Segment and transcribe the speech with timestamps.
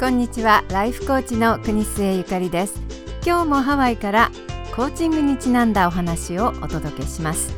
[0.00, 0.62] こんにちは。
[0.70, 2.80] ライフコーチの国末ゆかりです。
[3.26, 4.30] 今日もハワイから
[4.76, 7.52] コーチングにちなんだお話をお届けします。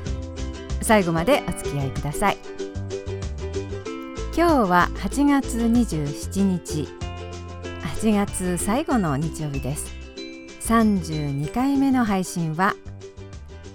[0.81, 2.39] 最後までお付き合いください。
[4.35, 6.89] 今日は8月27日。
[8.01, 9.95] 8月最後の日曜日です。
[10.63, 12.75] 32回目の配信は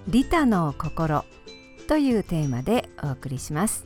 [0.07, 1.23] リタの心
[1.88, 3.86] というテーマでお送りします。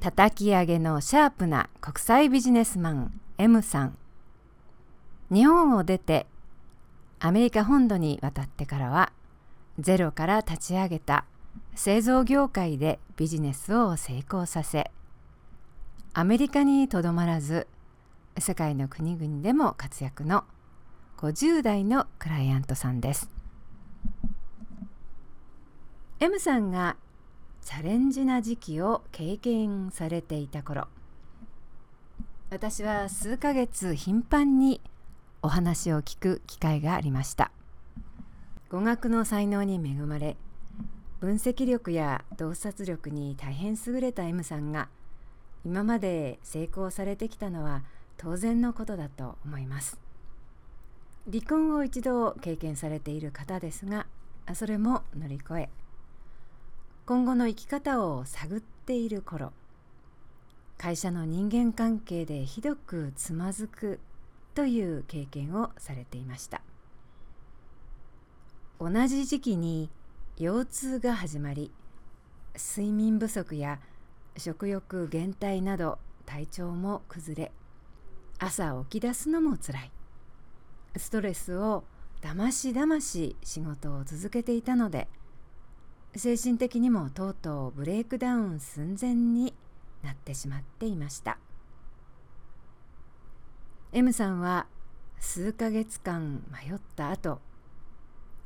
[0.00, 3.98] 叩き上げのシャープな国際ビジネスマン M さん。
[5.30, 6.26] 日本を出て
[7.18, 9.12] アメリカ本土に渡ってからは
[9.78, 11.26] ゼロから立ち上げた
[11.74, 14.90] 製造業界でビジネスを成功させ
[16.14, 17.66] アメリカにとどまらず
[18.38, 20.44] 世界の国々でも活躍の
[21.18, 23.30] 50代のクライアントさんです。
[26.20, 26.96] M さんが
[27.60, 30.88] チャレンジな時期を経験されていた頃
[32.48, 34.80] 私は数ヶ月頻繁に
[35.42, 37.50] お話を聞く機会がありました。
[38.70, 40.36] 語学の才能に恵まれ
[41.18, 44.88] 分析力や洞察力に大変優れた M さんが
[45.64, 47.82] 今まで成功されてきたのは
[48.16, 49.98] 当然のことだと思います。
[51.28, 54.06] 離婚を一度経験されている方ですが
[54.54, 55.68] それも乗り越え
[57.06, 59.52] 今後の生き方を探っている頃
[60.78, 63.98] 会社の人間関係でひどくつまずく
[64.54, 66.62] という経験をされていました。
[68.78, 69.90] 同じ時期に
[70.36, 71.72] 腰痛が始まり
[72.54, 73.80] 睡眠不足や
[74.36, 77.52] 食欲減退など体調も崩れ
[78.38, 79.90] 朝起き出すのもつらい。
[80.96, 81.84] ストレスを
[82.20, 85.08] だましだまし仕事を続けていたので
[86.16, 89.54] 精神的にもとうとうブレイクダウン寸前に
[90.06, 91.38] なってしまっていました。
[93.92, 94.66] M さんは
[95.18, 97.40] 数ヶ月間迷った後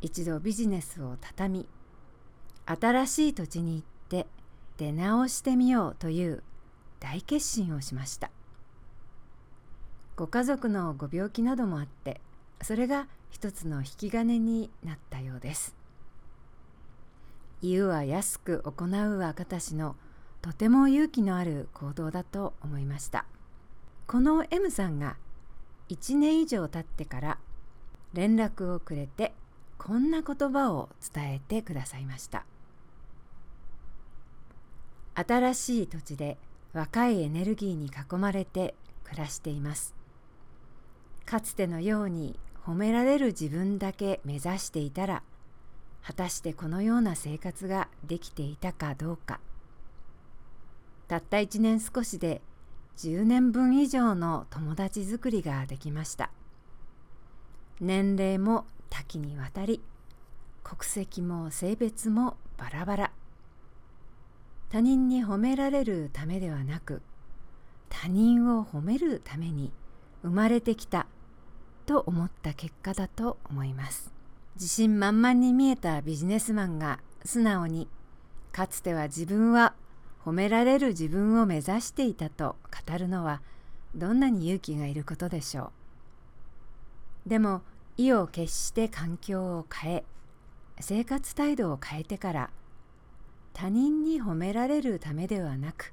[0.00, 1.68] 一度ビジネスを畳み
[2.64, 4.26] 新しい土地に行って
[4.78, 6.42] 出直してみようという
[6.98, 8.30] 大決心をしました。
[10.16, 12.20] ご家族のご病気などもあって
[12.62, 15.74] それが一つの引き金になったようです。
[17.62, 19.96] 言うは安く行うは私の
[20.42, 23.26] とても勇気のある行動だと思いました。
[24.06, 25.16] この M さんが
[25.90, 27.38] 1年以上経ってから
[28.14, 29.34] 連絡をくれて
[29.78, 32.44] こんな言葉を伝えてくださいました。
[35.14, 36.38] 新しい土地で
[36.72, 38.74] 若いエネルギーに囲まれて
[39.04, 39.94] 暮らしています。
[41.26, 45.22] かつてのように褒められる自分だけ目指していたら
[46.02, 49.40] 果たしてこのような生活ができていたかどうか。
[51.10, 52.40] たった1年少しで
[52.96, 56.30] 10年分以上の友達作りができました。
[57.80, 59.82] 年齢も多岐にわたり
[60.62, 63.12] 国籍も性別もバラバラ。
[64.68, 67.02] 他人に褒められるためではなく
[67.88, 69.72] 他人を褒めるために
[70.22, 71.08] 生まれてきた
[71.86, 74.12] と思った結果だと思います。
[74.54, 77.88] 自信満々に見えたビジネスマンが素直に
[78.52, 79.74] かつては自分は
[80.24, 83.40] 褒められる自分を目指していたと語るのは
[83.94, 85.72] どんなに勇気がいることでしょ
[87.26, 87.28] う。
[87.28, 87.62] でも
[87.96, 90.04] 意を決して環境を変え
[90.80, 92.50] 生活態度を変えてから
[93.52, 95.92] 他人に褒められるためではなく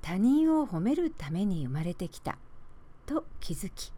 [0.00, 2.38] 他人を褒めるために生まれてきた
[3.04, 3.92] と気づき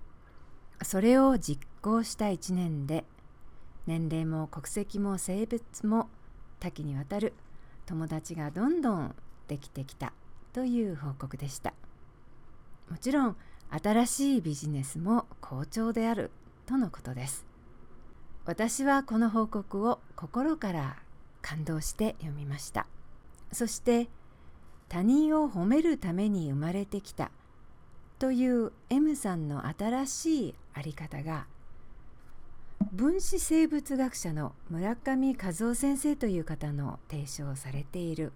[0.82, 3.04] それを実行した一年で
[3.86, 6.08] 年齢も国籍も性別も
[6.58, 7.34] 多岐にわたる
[7.86, 9.14] 友達がどんどん
[9.48, 10.12] できてきた
[10.52, 11.74] という報告でした。
[12.90, 13.36] もちろん
[13.70, 16.30] 新しいビジネスも好調である
[16.66, 17.46] とのことです。
[18.44, 20.96] 私はこの報告を心から
[21.40, 22.86] 感動して読みました。
[23.52, 24.08] そして
[24.88, 27.30] 他人を褒めるために生まれてきた
[28.18, 31.46] という M さんの新しい在り方が
[32.92, 38.32] 分子生物学者の村上和夫先生という方の提唱されている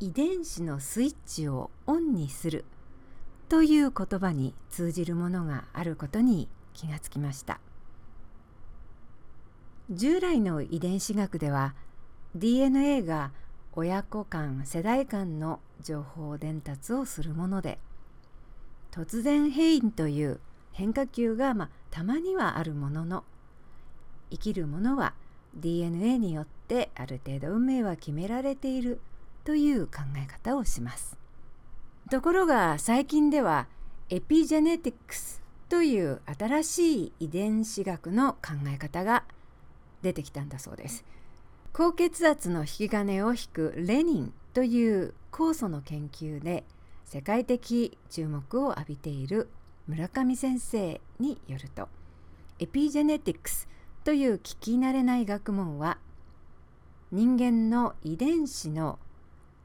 [0.00, 2.64] 遺伝子のスイッチをオンにする
[3.48, 7.58] という言葉に通じるものがあることに気がつきました。
[9.90, 11.74] 従来の遺伝子学では
[12.36, 13.32] DNA が
[13.72, 17.78] 親子間世代間の情報伝達をするもので
[18.92, 20.40] 突然変異という
[20.72, 23.24] 変化球が、まあ、たまにはあるものの
[24.30, 25.14] 生きるものは
[25.56, 29.00] DNA によってある程度運命は決められている
[29.48, 31.16] という考え方をします
[32.10, 33.66] ところが最近では
[34.10, 35.40] エピジェネティクス
[35.70, 39.24] という新しい遺伝子学の考え方が
[40.02, 41.02] 出てきたんだそうです。
[41.72, 46.64] 高血圧の引き金を引くレニンという酵素の研究で
[47.06, 49.48] 世界的注目を浴びている
[49.86, 51.88] 村上先生によると
[52.58, 53.66] エピジェネティクス
[54.04, 55.96] という聞き慣れない学問は
[57.10, 58.98] 人間の遺伝子の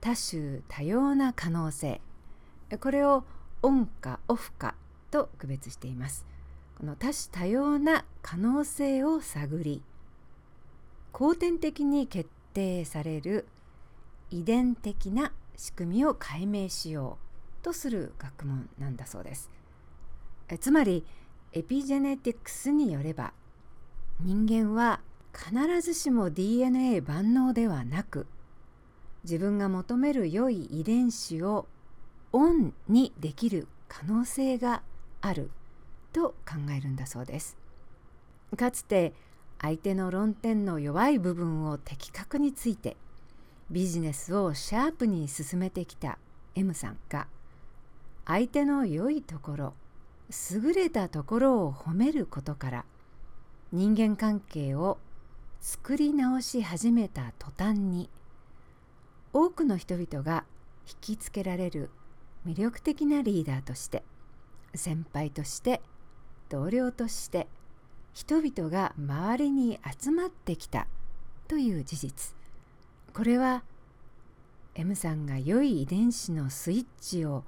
[0.04, 2.02] 多種多様な可能性。
[2.82, 3.24] これを
[3.62, 4.76] オンかオフか
[5.12, 6.26] と区別しています。
[6.78, 9.82] この多種多様な可能性を探り
[11.14, 13.48] 後天的に決定される
[14.30, 17.18] 遺伝的な仕組みを解明しよ
[17.62, 19.50] うとする学問なんだそうです。
[20.50, 21.06] えつまり
[21.54, 23.32] エピジェネティクスによれば
[24.20, 25.00] 人間は
[25.34, 28.28] 必ずしも DNA 万能ではなく
[29.24, 31.68] 自分が求める良い遺伝子を
[32.32, 34.82] オンにできる可能性が
[35.22, 35.52] ある
[36.12, 37.58] と考えるんだそうです。
[38.58, 39.14] かつて
[39.62, 42.98] 相手の論点の弱い部分を的確について
[43.72, 46.20] ビジネスをシャープに進めてきた
[46.56, 47.28] M さんが
[48.26, 49.74] 相手の良いところ
[50.52, 52.86] 優れたところを褒めることから
[53.72, 54.98] 人間関係を
[55.62, 58.10] 作り直し始めた途端に
[59.34, 60.46] 多くの人々が
[60.88, 61.90] 引きつけられる
[62.46, 64.04] 魅力的なリーダーとして
[64.76, 65.82] 先輩として
[66.50, 67.48] 同僚として
[68.14, 70.88] 人々が周りに集まってきた
[71.48, 72.36] という事実。
[73.14, 73.64] これは
[74.76, 77.44] M さんが良い遺伝子のスイッチを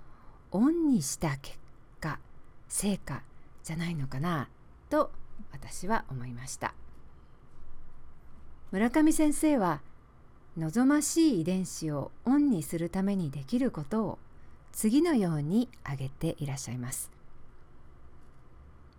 [0.52, 1.58] オンにした結
[2.00, 2.20] 果
[2.68, 3.22] 成果
[3.64, 4.50] じゃないのかな
[4.90, 5.12] と
[5.52, 6.74] 私は思いました。
[8.72, 9.82] 村上先生は
[10.58, 14.20] 望ましい遺伝子をオンにするためにできることを
[14.72, 17.12] 次のように挙げていらっしゃいます。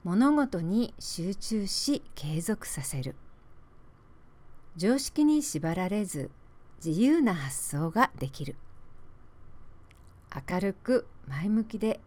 [0.05, 3.17] 物事に集中し継続させる。
[4.77, 6.31] 常識に縛られず
[6.85, 8.57] 自由な発想ができる。
[10.51, 12.01] 明るく前向きで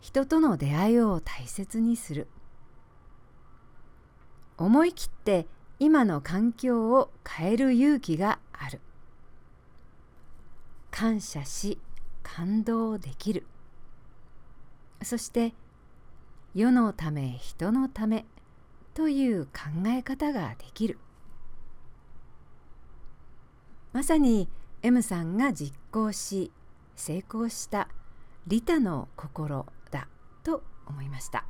[0.00, 2.28] 人との出会いを大切にする。
[4.56, 5.46] 思い切って
[5.78, 8.80] 今の環境を変える勇気がある。
[10.90, 11.78] 感謝し
[12.22, 13.46] 感動できる。
[15.02, 15.52] そして
[16.54, 18.24] 世のため人のため
[18.94, 19.50] という考
[19.86, 20.98] え方ができる。
[23.92, 24.48] まさに
[24.82, 26.50] M さんが実行し
[26.94, 27.88] 成功した
[28.46, 30.08] 利他の心だ
[30.42, 31.44] と思いました。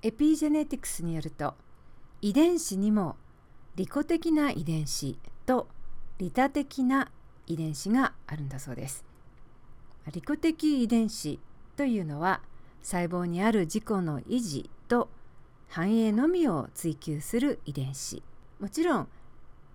[0.00, 1.54] エピジェネティクスによると
[2.20, 3.16] 遺伝子にも
[3.76, 5.68] 利己的な遺伝子と
[6.18, 7.10] 利他的な
[7.46, 9.04] 遺伝子があるんだそうです。
[10.12, 11.38] 利己的遺伝子
[11.76, 12.40] というのは
[12.82, 15.08] 細胞にある自己の維持と
[15.68, 18.22] 繁栄のみを追求する遺伝子。
[18.58, 19.08] もちろん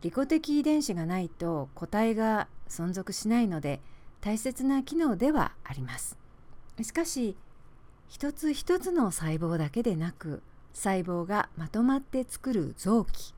[0.02, 3.80] 利己的遺伝子がないと個体が存続しないので
[4.20, 6.18] 大切な機能ではあります。
[6.82, 7.38] しかし
[8.10, 10.44] 一つ一つの細胞だけでなく
[10.74, 13.34] 細胞がまとまって作る臓器。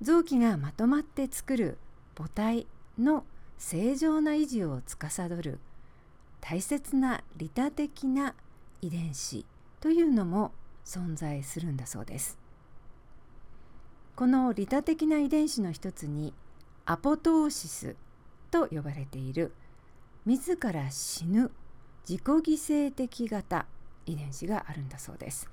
[0.00, 1.78] 臓器がまとまって作る
[2.16, 2.66] 母体
[2.98, 3.24] の
[3.58, 5.58] 正常な維持を司る
[6.40, 8.34] 大切な利他的な
[8.80, 9.44] 遺伝子
[9.80, 10.52] というのも
[10.84, 12.38] 存在するんだそうです。
[14.16, 16.32] この利他的な遺伝子の一つに
[16.86, 17.96] アポトーシス
[18.50, 19.52] と呼ばれている
[20.24, 21.50] 自ら死ぬ
[22.08, 23.66] 自己犠牲的型
[24.06, 25.50] 遺伝子があるんだそうです。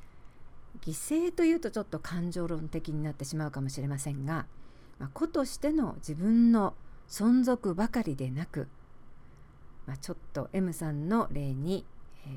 [0.84, 4.46] 犠牲というとちょっと感情論的になってしまうかもしれませんが、
[5.00, 6.74] まあ、子としての自分の
[7.08, 8.68] 存続ばかりでなく、
[9.86, 11.86] まあ、ちょっと M さんの例に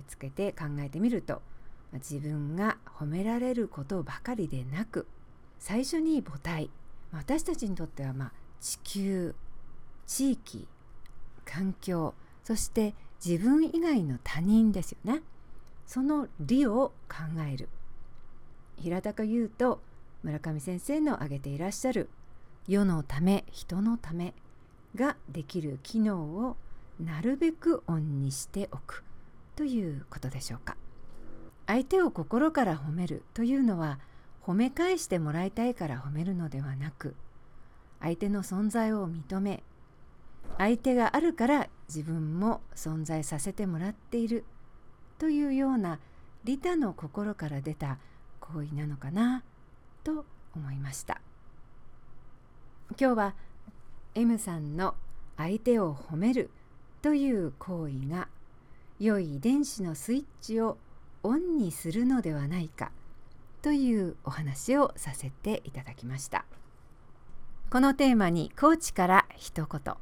[0.06, 1.40] つけて考えてみると
[1.92, 5.06] ま自分が褒められることばかりでなく
[5.58, 6.70] 最初に母体
[7.10, 9.34] ま私たちにとってはま地球
[10.06, 10.68] 地域
[11.44, 12.14] 環境
[12.44, 15.22] そして自分以外の他人ですよね。
[15.86, 17.68] その利を考える。
[18.80, 19.80] 平たく言うと
[20.22, 22.08] 村上先生の挙げていらっしゃる
[22.66, 24.34] 世のため人のため
[24.94, 26.56] ができる機能を
[27.00, 29.04] なるべくオンにしておく
[29.56, 30.76] ということでしょうか。
[31.68, 33.98] 相手を心から褒めるというのは
[34.42, 37.14] 褒め返してもらいたいから褒めるのではなく
[38.00, 39.62] 相手の存在を認め
[40.56, 44.44] 相手があるから自分も存在させてもらっている
[45.18, 46.00] というような
[46.44, 47.98] 利他の心から出た
[48.52, 49.42] 行為なのかな？
[50.04, 50.24] と
[50.54, 51.20] 思いました。
[52.98, 53.34] 今日は
[54.14, 54.94] M さんの
[55.36, 56.50] 相手を褒める
[57.02, 58.28] という行為が
[58.98, 60.78] 良い遺伝子のスイッチを
[61.22, 62.90] オンにするのではないか
[63.62, 66.44] というお話をさせていただきました。
[67.70, 69.94] このテーマにコーチから一言。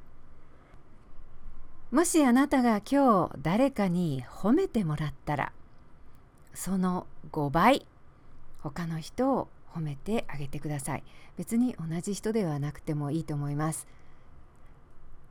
[1.90, 5.52] もしあなたが今日誰かに褒めてもらったら
[6.52, 7.86] その5倍
[8.70, 11.04] 他の人を褒めてあげてください。
[11.36, 13.86] 別に同じ人ではなくてもいいと思います。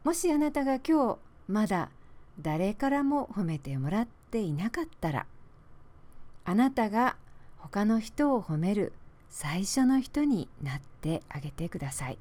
[0.04, 1.89] もしあなたが今日まだ
[2.39, 5.25] 誰からも褒めてもらっていなかったら
[6.44, 7.15] あなたが
[7.58, 8.94] 他の人を褒める
[9.30, 12.18] 最初の人になってあげてください。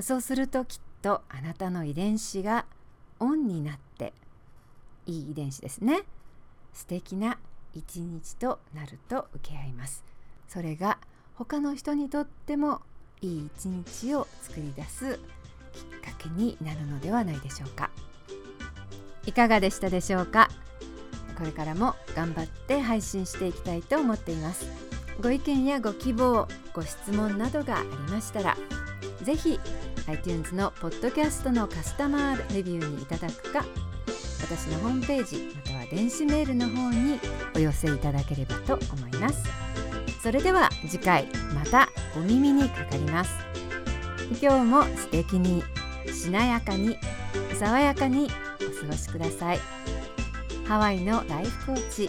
[0.00, 2.64] そうするときっとあなたの遺伝子が
[3.18, 4.14] オンになって
[5.06, 6.02] いい遺伝子ですね。
[6.72, 7.31] 素敵な
[7.74, 10.04] 一日となると受け合います。
[10.48, 10.98] それが
[11.34, 12.80] 他の人にとっても
[13.20, 15.20] いい一日を作り出すきっ
[16.00, 17.90] かけになるのではないでしょうか。
[19.26, 20.50] いかがでしたでしょうか？
[21.38, 24.66] これからも頑張って配信していきたいと思っています。
[25.20, 28.56] ご意見やご希望ご質問などがありましたら
[29.22, 29.60] ぜひ
[30.08, 33.64] iTunes のポッドキャストのカスタマーレビューにいただくか
[34.40, 37.20] 私のホームページまたは電子メールの方に
[37.54, 39.44] お寄せいただければと思います。
[40.22, 43.32] それでは次回またお耳にかかります。
[44.40, 45.62] 今日も素敵に
[46.12, 46.96] しなやかに
[47.58, 48.28] 爽やかにお
[48.80, 49.60] 過ごしください。
[50.66, 52.08] ハワイのライフコーチ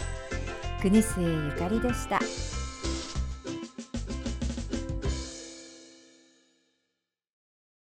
[0.80, 2.20] 国末ゆかりでした。